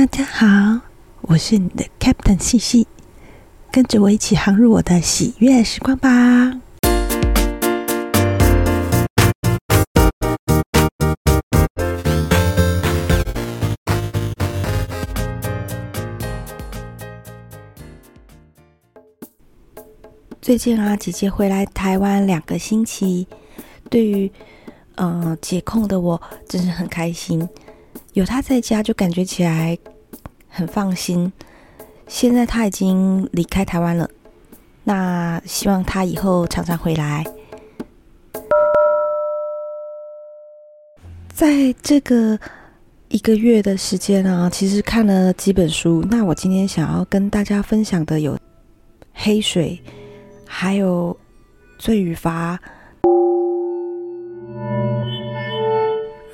[0.00, 0.80] 大家好，
[1.20, 2.88] 我是你的 Captain 细细，
[3.70, 6.58] 跟着我一起航入我的喜悦时光吧。
[20.40, 23.26] 最近啊，姐姐回来台湾两个星期，
[23.90, 24.32] 对于
[24.94, 27.46] 呃解控的我，真是很开心。
[28.12, 29.76] 有他在家，就感觉起来
[30.48, 31.32] 很放心。
[32.06, 34.08] 现在他已经离开台湾了，
[34.84, 37.24] 那希望他以后常常回来。
[41.28, 42.38] 在这个
[43.08, 46.04] 一个月的时间啊，其实看了几本书。
[46.10, 48.34] 那我今天想要跟大家分享的有
[49.12, 49.80] 《黑水》。
[50.52, 51.16] 还有
[51.78, 52.58] 罪与罚。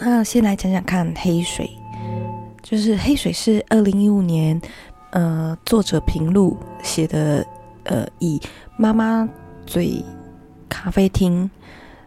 [0.08, 1.68] 那先来讲讲看《黑水》，
[2.62, 4.58] 就是《黑水》是二零一五年，
[5.10, 7.44] 呃，作者平路写的，
[7.82, 8.40] 呃，以
[8.76, 9.28] 妈妈
[9.66, 10.00] 嘴
[10.68, 11.50] 咖啡厅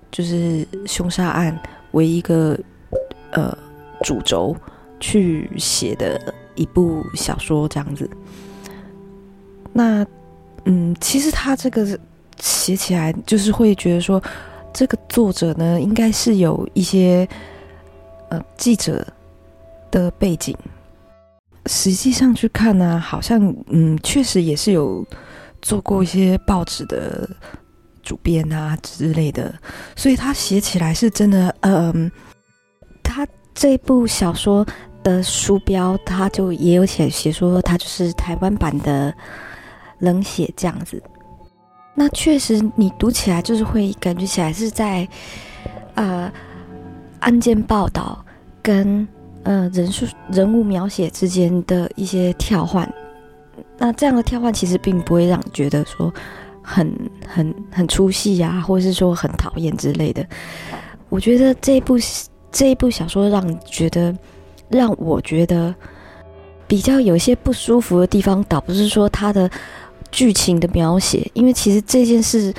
[0.10, 2.58] 就是凶杀案为一个
[3.32, 3.54] 呃
[4.02, 4.56] 主轴
[5.02, 8.10] 去写的一部小说，这样子。
[9.74, 10.08] 那。
[10.66, 11.98] 嗯，其实他这个
[12.40, 14.22] 写起来就是会觉得说，
[14.74, 17.28] 这个作者呢应该是有一些
[18.30, 19.06] 呃记者
[19.92, 20.56] 的背景。
[21.66, 25.06] 实际上去看呢，好像嗯确实也是有
[25.62, 27.30] 做过一些报纸的
[28.02, 29.54] 主编啊之类的，
[29.96, 31.54] 所以他写起来是真的。
[31.62, 32.12] 嗯，
[33.04, 34.66] 他这部小说
[35.04, 39.14] 的书标他就也有写写说，他就是台湾版的。
[40.02, 41.04] 冷血这样子，
[41.94, 45.06] 那确实你读起来就是会感觉起来是在，
[45.96, 46.32] 呃，
[47.20, 48.24] 案件报道
[48.62, 49.08] 跟
[49.44, 52.92] 呃人数人物描写之间的一些跳换，
[53.78, 56.14] 那这样的跳换其实并不会让你觉得说
[56.62, 56.92] 很
[57.28, 60.26] 很很出戏呀，或者是说很讨厌之类的。
[61.10, 61.96] 我觉得这一部
[62.52, 64.16] 这一部小说让你觉得
[64.70, 65.74] 让我觉得
[66.68, 69.50] 比较有些不舒服的地方，倒不是说他的。
[70.12, 72.52] 剧情的描写，因为其实这件事，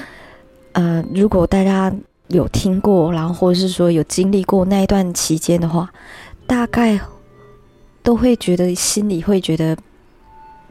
[0.70, 1.92] 呃，如果大家
[2.30, 5.88] 有听过，然后或者是说有经历过那一段期间的话，
[6.46, 6.98] 大概
[8.02, 9.76] 都会觉得心里会觉得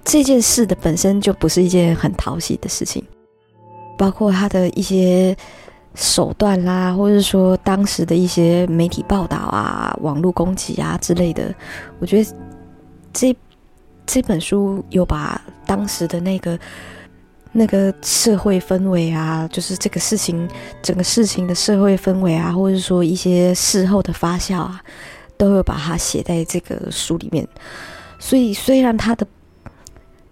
[0.04, 3.04] 这件事的本身就不是一件很讨喜的事情，
[3.98, 5.36] 包括他的一些
[5.96, 11.54] 手段啦，或者说当时的一些媒体报道啊、网络攻击啊之类的，
[12.00, 12.32] 我觉得
[13.14, 13.36] 这。
[14.12, 16.58] 这本书有把当时的那个
[17.52, 20.48] 那个社会氛围啊，就是这个事情
[20.82, 24.82] 整个事情的社会氛围啊，或者说一些事后的发酵啊，
[25.38, 27.48] 都有把它写在这个书里面。
[28.20, 29.26] 所以虽然他的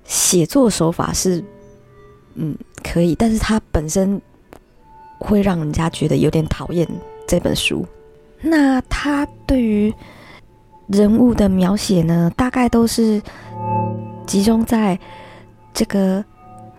[0.04, 1.44] 写作手法是
[2.36, 4.22] 嗯可以，但是他本身
[5.20, 6.88] 会让人家觉得有点讨厌
[7.28, 7.86] 这本书。
[8.42, 9.94] 那他对于
[10.88, 13.22] 人物的描写呢，大概都是。
[14.28, 15.00] 集中在
[15.74, 16.22] 这个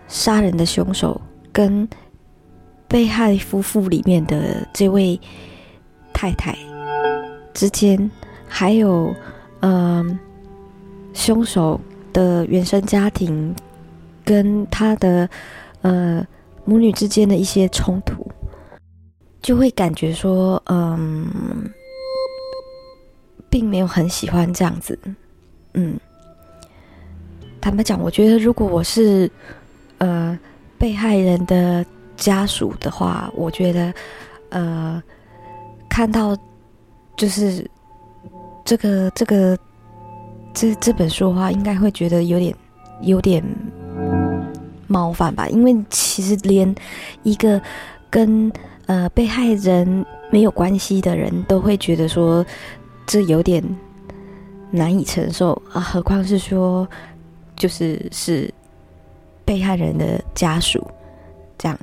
[0.09, 1.21] 杀人的凶手
[1.53, 1.87] 跟
[2.87, 5.17] 被害夫妇里面的这位
[6.11, 6.57] 太太
[7.53, 8.09] 之间，
[8.47, 9.15] 还有
[9.61, 10.19] 嗯，
[11.13, 11.79] 凶手
[12.11, 13.55] 的原生家庭
[14.25, 15.29] 跟他的
[15.81, 16.25] 呃
[16.65, 18.27] 母女之间的一些冲突，
[19.41, 21.71] 就会感觉说，嗯，
[23.49, 24.97] 并没有很喜欢这样子，
[25.73, 25.97] 嗯。
[27.61, 29.29] 坦白讲，我觉得如果我是
[29.99, 30.37] 呃
[30.77, 31.85] 被害人的
[32.17, 33.93] 家属的话，我觉得
[34.49, 35.01] 呃
[35.87, 36.35] 看到
[37.15, 37.65] 就是
[38.65, 39.57] 这个这个
[40.53, 42.53] 这这本书的话，应该会觉得有点
[43.01, 43.43] 有点
[44.87, 45.47] 冒犯吧？
[45.47, 46.73] 因为其实连
[47.23, 47.61] 一个
[48.09, 48.51] 跟
[48.87, 52.45] 呃被害人没有关系的人都会觉得说
[53.05, 53.63] 这有点
[54.71, 56.87] 难以承受啊，何况是说。
[57.59, 58.49] 就是是
[59.49, 60.79] 被害人的家属，
[61.57, 61.75] 这样。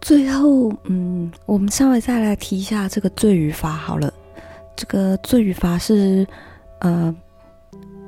[0.00, 4.12] 最后，嗯，我们稍微再来提一下这个罪与罚好了。
[4.74, 6.26] 这个罪与罚是
[6.80, 7.14] 呃，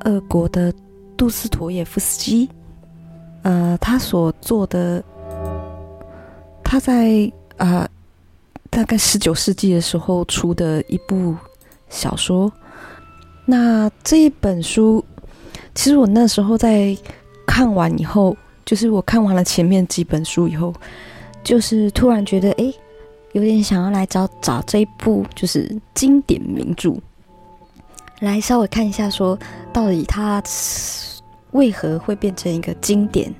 [0.00, 0.75] 俄国的
[1.17, 2.50] 杜斯妥耶夫斯基，
[3.44, 5.00] 呃，他所做的，
[6.64, 7.88] 他在啊，
[8.69, 11.37] 大概十九世纪的时候出的一部
[11.88, 12.52] 小说。
[13.46, 15.05] 那这一本书，
[15.75, 16.97] 其实我那时候在
[17.47, 20.73] 看完以后，就是我看完了前面几本书以后，
[21.43, 22.73] 就是突然觉得，哎，
[23.32, 26.94] 有点想要来找找这一部就是经典名著。
[28.21, 29.38] 来稍微看一下，说
[29.73, 30.43] 到底它
[31.50, 33.32] 为何会变成一个经典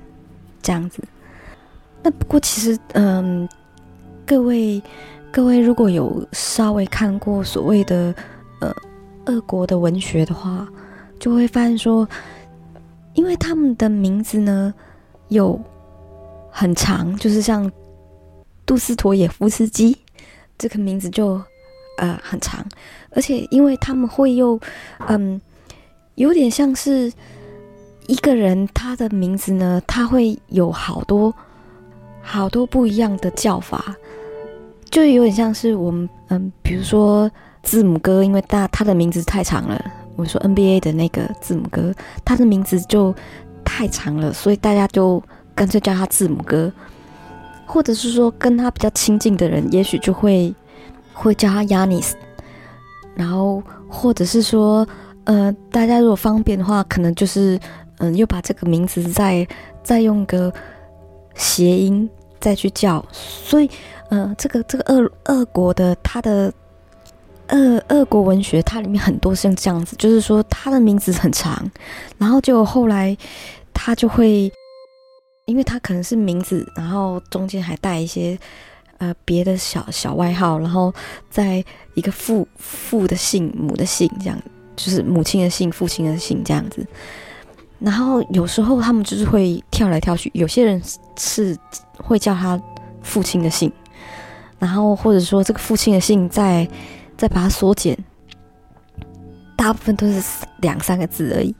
[0.61, 1.01] 这样子。
[2.03, 3.47] 那不过其实，嗯，
[4.25, 4.83] 各位
[5.31, 8.13] 各位如果有稍微看过所谓的
[8.59, 8.71] 呃
[9.25, 10.67] 俄国的文学的话，
[11.25, 12.07] 就会发现说，
[13.15, 14.71] 因为他们的名字呢
[15.29, 15.59] 有
[16.51, 17.71] 很长，就是像
[18.63, 19.97] 杜斯妥也夫斯基
[20.55, 21.41] 这个名字就
[21.97, 22.63] 呃很长，
[23.09, 24.59] 而且因为他们会又
[25.07, 25.41] 嗯
[26.13, 27.11] 有点像是
[28.05, 31.33] 一个人他的名字呢，他会有好多。
[32.21, 33.95] 好多不一样的叫法，
[34.91, 37.29] 就有点像是我们嗯，比如说
[37.63, 40.04] 字母哥，因为大他的名字太长了。
[40.15, 43.13] 我说 NBA 的那个字母哥，他的名字就
[43.63, 45.21] 太长了，所以大家就
[45.53, 46.71] 干脆叫他字母哥。
[47.65, 50.53] 或者是说跟他比较亲近的人，也许就会
[51.13, 52.13] 会叫他 Yanis。
[53.15, 54.87] 然后或者是说，
[55.23, 57.59] 呃，大家如果方便的话，可能就是
[57.97, 59.47] 嗯，又把这个名字再
[59.83, 60.53] 再用个。
[61.37, 62.09] 谐音
[62.39, 63.69] 再去叫，所以，
[64.07, 66.49] 呃，这个这个俄俄国的他的
[67.49, 71.69] 俄俄国文学，它里面很多像这样子，就是说他的名字很长，
[72.17, 73.15] 然后就后来
[73.73, 74.51] 他就会，
[75.45, 78.37] 因为他可能是名字，然后中间还带一些
[78.97, 80.93] 呃别的小小外号，然后
[81.29, 81.63] 在
[81.93, 84.41] 一个父父的姓母的姓这样，
[84.75, 86.85] 就是母亲的姓父亲的姓这样子。
[87.77, 90.81] 然后有时候他们就是会跳来跳去，有些人
[91.17, 91.55] 是
[91.97, 92.59] 会叫他
[93.03, 93.71] 父亲的姓，
[94.57, 96.67] 然后或者说这个父亲的姓在
[97.17, 97.97] 再把它缩减，
[99.55, 101.55] 大部分都是两三个字而已。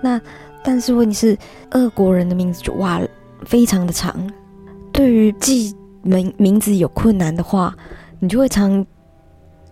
[0.00, 0.20] 那
[0.62, 1.38] 但是问题是，
[1.72, 3.00] 俄国人的名字就哇
[3.44, 4.30] 非常的长，
[4.92, 7.74] 对于记名名字有困难的话，
[8.18, 8.84] 你就会常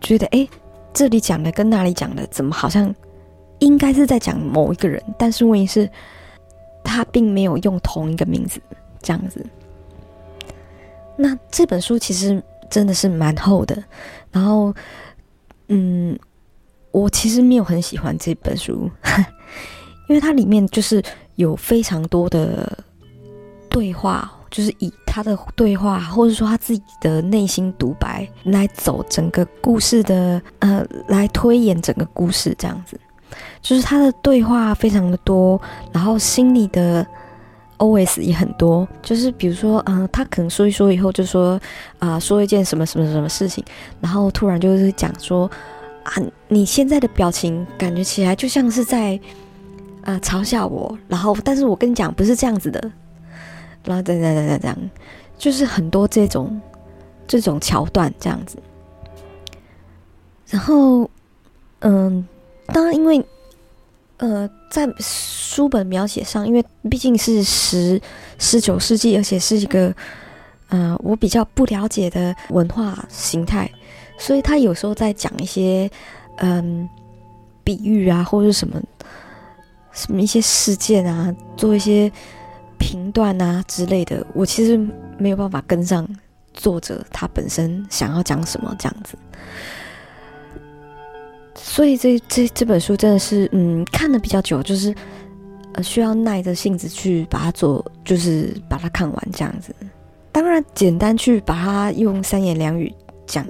[0.00, 0.48] 觉得哎，
[0.92, 2.94] 这里讲的跟那里讲的怎么好像。
[3.60, 5.90] 应该是在讲某一个人，但是问题是，
[6.84, 8.60] 他并没有用同一个名字
[9.02, 9.44] 这样子。
[11.16, 12.40] 那这本书其实
[12.70, 13.82] 真的是蛮厚的，
[14.30, 14.72] 然后，
[15.68, 16.18] 嗯，
[16.90, 18.90] 我其实没有很喜欢这本书，
[20.08, 21.02] 因为它里面就是
[21.36, 22.84] 有非常多的
[23.68, 32.98] 对话，就是以他的对话，或者说他自己的内心独白来走整个故事的，呃，来推演整个故事这样子。
[33.60, 35.60] 就是他的对话非常的多，
[35.92, 37.06] 然后心里的
[37.78, 38.86] OS 也很多。
[39.02, 41.60] 就是比如说，嗯，他可能说一说以后就说，
[41.98, 43.64] 啊，说一件什么什么什么事情，
[44.00, 45.50] 然后突然就是讲说，
[46.02, 46.12] 啊，
[46.48, 49.18] 你现在的表情感觉起来就像是在，
[50.04, 50.96] 啊，嘲笑我。
[51.08, 52.80] 然后，但是我跟你讲不是这样子的。
[53.84, 54.90] 然后，等等等等等，
[55.38, 56.60] 就是很多这种
[57.26, 58.58] 这种桥段这样子。
[60.48, 61.10] 然后，
[61.80, 62.26] 嗯。
[62.70, 63.24] 当然，因为，
[64.18, 68.00] 呃，在书本描写上，因为毕竟是十
[68.38, 69.94] 十九世纪，而且是一个，
[70.68, 73.70] 呃，我比较不了解的文化形态，
[74.18, 75.88] 所以他有时候在讲一些，
[76.38, 76.88] 嗯，
[77.62, 78.80] 比喻啊，或者是什么，
[79.92, 82.10] 什么一些事件啊，做一些
[82.76, 84.76] 评断啊之类的，我其实
[85.16, 86.04] 没有办法跟上
[86.54, 89.16] 作者他本身想要讲什么这样子。
[91.60, 94.94] 所以这这这本书真的是，嗯，看的比较久，就是
[95.74, 99.74] 呃需要耐着性子去把它做，就是把它看完这样子。
[100.32, 102.92] 当然，简单去把它用三言两语
[103.26, 103.46] 讲，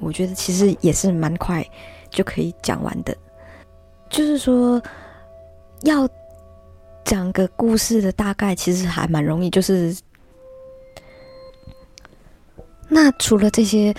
[0.00, 1.64] 我觉得其实也是蛮快
[2.10, 3.16] 就可以讲完的。
[4.10, 4.82] 就是说，
[5.82, 6.08] 要
[7.04, 9.48] 讲个故事的大概，其实还蛮容易。
[9.48, 9.96] 就是
[12.88, 13.94] 那除了这些。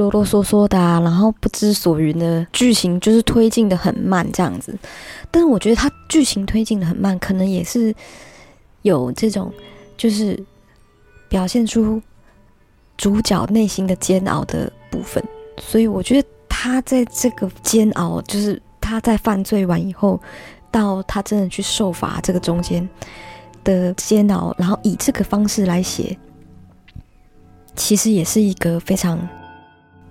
[0.00, 4.74] 啰啰嗦嗦的，然后不知所云的剧情，就是推进的很慢这样子。
[5.30, 7.94] 但是我觉得它剧情推进的很慢，可能也是
[8.80, 9.52] 有这种，
[9.98, 10.42] 就是
[11.28, 12.00] 表现出
[12.96, 15.22] 主角内心的煎熬的部分。
[15.58, 20.18] 所以我觉得他在这个煎熬，就是他在犯罪完以后，
[20.70, 22.88] 到他真的去受罚这个中间
[23.62, 26.16] 的煎熬，然后以这个方式来写，
[27.76, 29.18] 其实也是一个非常。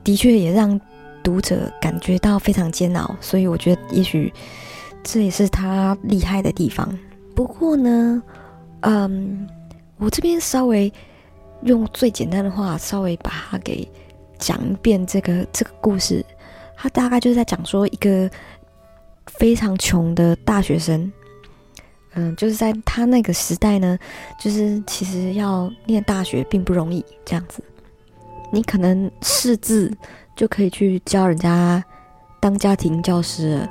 [0.03, 0.79] 的确也让
[1.23, 4.33] 读者感觉到非常煎熬，所以我觉得也许
[5.03, 6.97] 这也是他厉害的地方。
[7.35, 8.21] 不过呢，
[8.81, 9.47] 嗯，
[9.97, 10.91] 我这边稍微
[11.63, 13.87] 用最简单的话，稍微把它给
[14.37, 15.05] 讲一遍。
[15.05, 16.25] 这个这个故事，
[16.75, 18.29] 他大概就是在讲说一个
[19.27, 21.11] 非常穷的大学生，
[22.13, 23.97] 嗯，就是在他那个时代呢，
[24.41, 27.61] 就是其实要念大学并不容易，这样子。
[28.51, 29.91] 你可能识字
[30.35, 31.83] 就可以去教人家
[32.39, 33.69] 当家庭教师了，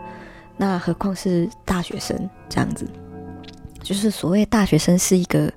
[0.56, 2.16] 那何况是大学生
[2.49, 2.87] 这样子？
[3.82, 5.50] 就是所谓大学生是一个，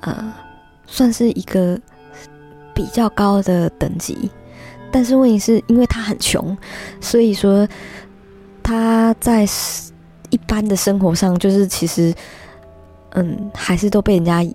[0.00, 0.32] 呃，
[0.86, 1.80] 算是一个
[2.74, 4.30] 比较高的等级，
[4.92, 6.56] 但是问题是因为他很穷，
[7.00, 7.66] 所以说
[8.62, 9.46] 他在
[10.30, 12.14] 一般的生活上，就是其实，
[13.10, 14.46] 嗯，还是都被人家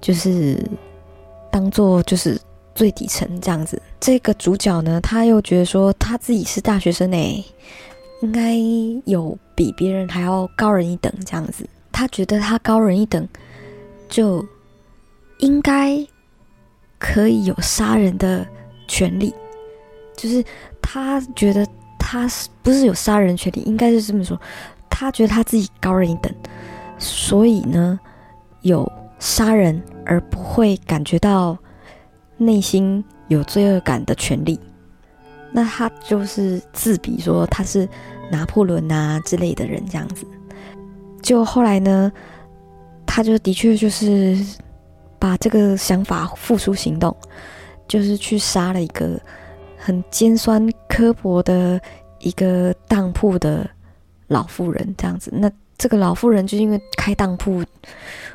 [0.00, 0.58] 就是
[1.50, 2.40] 当做就是
[2.74, 3.80] 最底层这样子。
[4.00, 7.44] 这个主角呢，他又觉得说他自己是大学生诶，
[8.22, 8.56] 应该
[9.04, 11.68] 有比别人还要高人一等这样子。
[11.92, 13.26] 他觉得他高人一等，
[14.08, 14.44] 就
[15.38, 16.04] 应该
[16.98, 18.46] 可以有杀人的
[18.88, 19.32] 权利。
[20.16, 20.44] 就是
[20.82, 21.66] 他觉得
[21.98, 23.60] 他是不是有杀人权利？
[23.62, 24.40] 应该是这么说。
[24.90, 26.32] 他觉得他自己高人一等，
[26.98, 27.98] 所以呢，
[28.60, 31.58] 有杀人而不会感觉到
[32.36, 34.58] 内心有罪恶感的权利。
[35.52, 37.88] 那他就是自比说他是
[38.30, 40.26] 拿破仑啊之类的人这样子。
[41.22, 42.10] 就后来呢，
[43.06, 44.36] 他就的确就是
[45.18, 47.16] 把这个想法付诸行动，
[47.86, 49.18] 就是去杀了一个
[49.78, 51.80] 很尖酸刻薄的
[52.18, 53.68] 一个当铺的
[54.26, 55.30] 老妇人，这样子。
[55.32, 57.64] 那这个老妇人就是因为开当铺，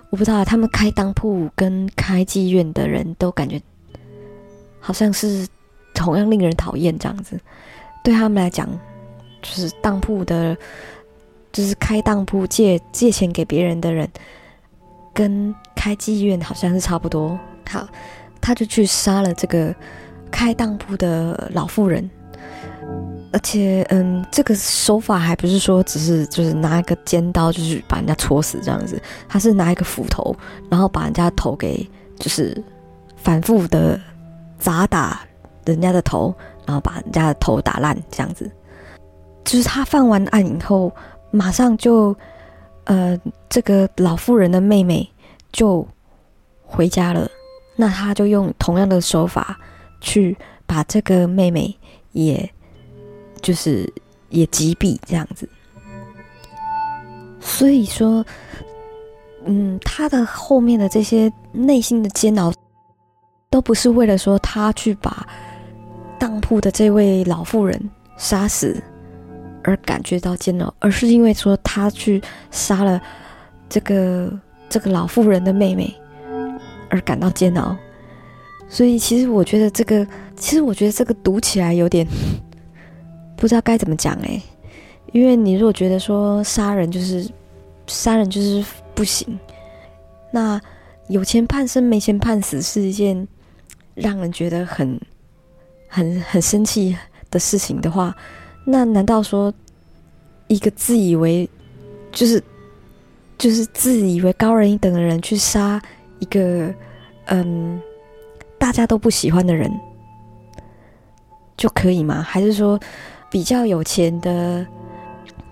[0.10, 3.62] 我不知道他们开当铺跟开妓院的人都感觉
[4.90, 5.48] 好像是
[5.94, 7.40] 同样令人讨厌这样子。
[8.04, 8.68] 对他们来讲，
[9.40, 10.58] 就是当铺的。
[11.52, 14.08] 就是开当铺借借钱给别人的人，
[15.16, 17.38] 跟开妓院好像是差不多。
[17.68, 17.88] 好，
[18.40, 19.76] 他就去杀了这个
[20.30, 22.08] 开当铺的老妇人，
[23.34, 30.36] 而且，嗯，这个手法还不是说只是就是拿一个尖刀就是把人家戳死这样子，他是拿一个斧头，
[30.70, 31.84] 然后把人家头给
[32.20, 32.64] 就是
[33.16, 34.00] 反复的
[34.60, 35.22] 砸打
[35.66, 36.36] 人家的头，
[36.68, 38.52] 然后把人家的头打烂这样子。
[39.44, 40.92] 就是他犯完案以后。
[41.32, 42.16] 马上就，
[42.86, 43.16] 呃，
[43.48, 45.08] 这个老妇人的妹妹
[45.52, 45.88] 就
[46.66, 47.30] 回家了。
[47.76, 49.56] 那他就用同样的手法
[50.02, 50.36] 去
[50.66, 51.78] 把这个妹妹，
[52.14, 52.52] 也
[53.44, 53.88] 就是
[54.30, 55.48] 也击毙这样子。
[57.40, 58.26] 所以说，
[59.46, 62.52] 嗯，他的后面的这些内心的煎熬，
[63.50, 65.28] 都不是为了说他去把
[66.20, 68.82] 当铺的这位老妇人杀死。
[69.62, 73.00] 而感觉到煎熬，而是因为说他去杀了
[73.68, 74.32] 这个
[74.70, 75.94] 这个老妇人的妹妹，
[76.90, 77.76] 而感到煎熬。
[78.70, 82.08] 所以其实我觉得这个，其实我觉得这个读起来有点
[83.36, 84.42] 不知道该怎么讲哎。
[85.12, 87.30] 因为你如果觉得说杀人就是
[87.86, 88.64] 杀人就是
[88.96, 89.38] 不行，
[90.32, 90.60] 那
[91.10, 93.28] 有钱判生没钱判死是一件
[94.02, 95.00] 让人觉得很
[95.88, 96.98] 很很生气
[97.30, 98.16] 的事情的话。
[98.66, 99.54] 那难道说
[100.48, 101.50] 一个自以为
[102.12, 102.44] 就是
[103.38, 105.82] 就是自以为高人一等的人去杀
[106.20, 106.74] 一个
[107.26, 107.82] 嗯
[108.58, 109.72] 大家都不喜欢的人
[111.58, 112.22] 就可以吗？
[112.22, 112.80] 还是说
[113.30, 114.66] 比较有钱的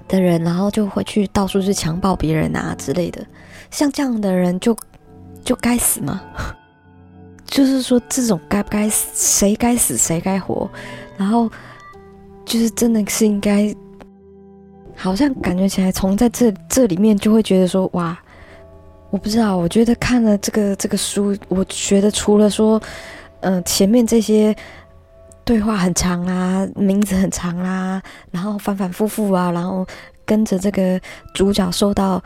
[0.07, 3.25] 的人，然后就会去到处去强暴别人啊之类的？
[3.71, 4.75] 像这样的人就
[5.43, 6.21] 就该死吗？
[7.47, 9.39] 就是说这种该不该死？
[9.39, 10.69] 谁该死谁该活？
[11.17, 11.49] 然后。
[12.49, 13.75] 就是真的是应该，
[14.95, 18.17] 好像感觉起来从在这这里面就会觉得说哇，
[19.09, 22.81] 我不知道，我觉得看了这个这个书，我觉得除了说，
[23.41, 24.55] 嗯，前面这些
[25.43, 28.01] 对话很长啊，名字很长啦，
[28.31, 29.85] 然后反反复复啊，然后
[30.23, 30.97] 跟着这个
[31.33, 32.23] 主角受到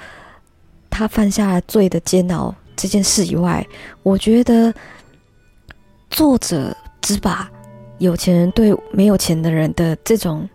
[0.88, 3.66] 他犯下罪的煎熬这件事以外，
[4.04, 4.72] 我觉得
[6.12, 7.50] 作者只把。
[7.98, 10.50] 有钱人对没有钱的人的这种、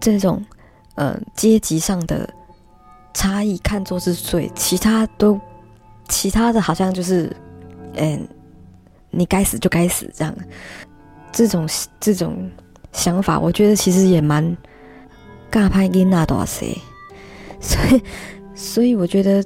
[0.00, 0.44] 这种
[0.96, 2.28] 呃阶级上的
[3.14, 5.40] 差异看作是罪，其他都
[6.08, 7.32] 其他的好像就是，
[7.94, 8.26] 嗯，
[9.10, 10.34] 你该死就该死这样，
[11.30, 11.68] 这种
[12.00, 12.50] 这种
[12.90, 14.44] 想法，我觉得其实也蛮
[15.52, 16.76] 尬拍给那多少岁，
[17.60, 18.02] 所以
[18.56, 19.44] 所以我觉得，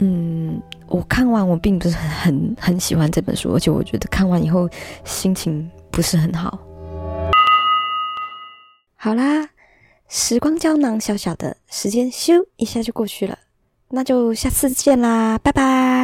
[0.00, 0.60] 嗯，
[0.92, 4.68] 我看完我并不是很很很喜欢这本书，而且我觉得看完以后
[5.04, 5.68] 心情。
[5.92, 6.58] 不是很好。
[8.96, 9.50] 好啦，
[10.08, 13.38] 时光胶囊小小的时间，咻一下就过去了，
[13.90, 16.01] 那就下次见啦，拜拜。